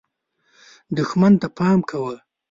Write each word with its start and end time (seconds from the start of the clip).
دښمن 0.97 1.33
ته 1.41 1.47
پام 1.57 1.79
کوه. 1.89 2.15